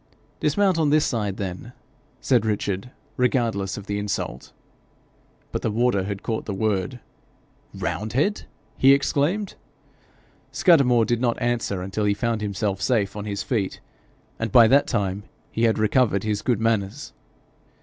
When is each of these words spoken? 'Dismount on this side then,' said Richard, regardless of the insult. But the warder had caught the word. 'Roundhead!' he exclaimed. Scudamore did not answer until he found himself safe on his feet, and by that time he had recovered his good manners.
'Dismount 0.39 0.79
on 0.79 0.89
this 0.89 1.05
side 1.05 1.37
then,' 1.37 1.73
said 2.21 2.43
Richard, 2.43 2.89
regardless 3.17 3.77
of 3.77 3.85
the 3.85 3.99
insult. 3.99 4.51
But 5.51 5.61
the 5.61 5.69
warder 5.69 6.05
had 6.05 6.23
caught 6.23 6.45
the 6.45 6.55
word. 6.55 6.99
'Roundhead!' 7.71 8.47
he 8.79 8.93
exclaimed. 8.93 9.53
Scudamore 10.51 11.05
did 11.05 11.21
not 11.21 11.39
answer 11.39 11.83
until 11.83 12.05
he 12.05 12.15
found 12.15 12.41
himself 12.41 12.81
safe 12.81 13.15
on 13.15 13.25
his 13.25 13.43
feet, 13.43 13.79
and 14.39 14.51
by 14.51 14.67
that 14.69 14.87
time 14.87 15.21
he 15.51 15.65
had 15.65 15.77
recovered 15.77 16.23
his 16.23 16.41
good 16.41 16.59
manners. 16.59 17.13